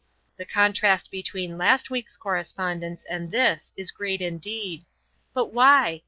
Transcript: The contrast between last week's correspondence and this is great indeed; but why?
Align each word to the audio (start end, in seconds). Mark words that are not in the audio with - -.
The 0.37 0.45
contrast 0.47 1.11
between 1.11 1.59
last 1.59 1.91
week's 1.91 2.17
correspondence 2.17 3.03
and 3.07 3.29
this 3.29 3.71
is 3.77 3.91
great 3.91 4.19
indeed; 4.19 4.83
but 5.35 5.53
why? 5.53 5.99